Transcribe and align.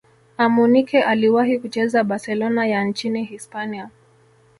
amunike 0.37 1.03
aliwahi 1.03 1.59
kucheza 1.59 2.03
barcelona 2.03 2.67
ya 2.67 2.83
nchini 2.83 3.23
hispania 3.25 3.89